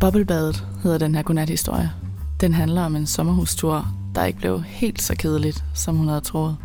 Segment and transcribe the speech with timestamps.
[0.00, 1.92] Bobbelbadet hedder den her godnat-historie.
[2.40, 6.56] Den handler om en sommerhustur, der ikke blev helt så kedeligt, som hun havde troet.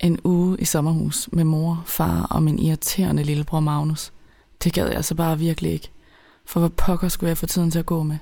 [0.00, 4.12] En uge i sommerhus med mor, far og min irriterende lillebror Magnus.
[4.64, 5.90] Det gad jeg altså bare virkelig ikke.
[6.46, 8.18] For hvor pokker skulle jeg få tiden til at gå med?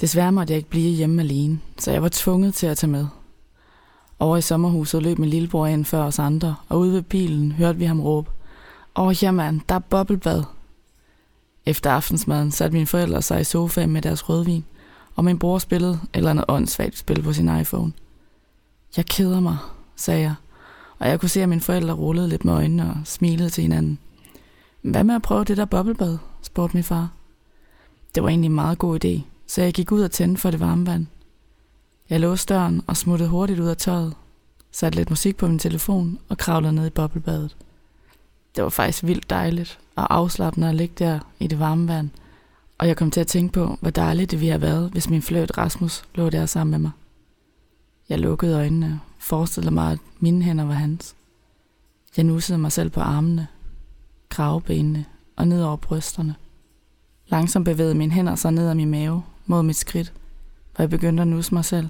[0.00, 3.06] Desværre måtte jeg ikke blive hjemme alene, så jeg var tvunget til at tage med.
[4.18, 7.78] Over i sommerhuset løb min lillebror ind før os andre, og ude ved bilen hørte
[7.78, 8.30] vi ham råbe.
[8.96, 10.42] Åh, jamen, der er bobbelbad,
[11.66, 14.64] efter aftensmaden satte mine forældre sig i sofaen med deres rødvin,
[15.14, 17.92] og min bror spillede eller noget åndssvagt spil på sin iPhone.
[18.96, 19.56] Jeg keder mig,
[19.96, 20.34] sagde jeg,
[20.98, 23.98] og jeg kunne se, at mine forældre rullede lidt med øjnene og smilede til hinanden.
[24.82, 26.18] Hvad med at prøve det der boblebad?
[26.42, 27.10] spurgte min far.
[28.14, 30.60] Det var egentlig en meget god idé, så jeg gik ud og tændte for det
[30.60, 31.06] varme vand.
[32.10, 34.14] Jeg låste døren og smuttede hurtigt ud af tøjet,
[34.72, 37.56] satte lidt musik på min telefon og kravlede ned i boblebadet.
[38.56, 42.10] Det var faktisk vildt dejligt og afslappende at ligge der i det varme vand,
[42.78, 45.22] og jeg kom til at tænke på, hvor dejligt det ville have været, hvis min
[45.22, 46.90] fløjt Rasmus lå der sammen med mig.
[48.08, 51.14] Jeg lukkede øjnene og forestillede mig, at mine hænder var hans.
[52.16, 53.46] Jeg nussede mig selv på armene,
[54.28, 55.04] kravebenene
[55.36, 56.34] og ned over brysterne.
[57.28, 60.12] Langsomt bevægede mine hænder sig ned ad min mave mod mit skridt,
[60.76, 61.88] hvor jeg begyndte at nusse mig selv.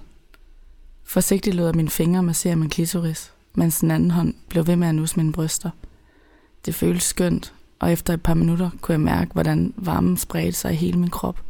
[1.04, 4.88] Forsigtigt lod jeg mine fingre massere min klitoris, mens den anden hånd blev ved med
[4.88, 5.70] at nusse mine bryster.
[6.64, 10.72] Det føltes skønt, og efter et par minutter kunne jeg mærke, hvordan varmen spredte sig
[10.72, 11.40] i hele min krop.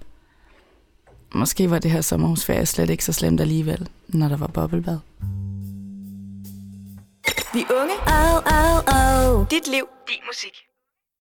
[1.34, 4.98] Måske var det her sommerhusferie slet ikke så slemt alligevel, når der var boblebad.
[7.54, 7.94] Vi unge.
[8.06, 9.46] Oh, oh, oh.
[9.50, 10.71] Dit liv, din musik.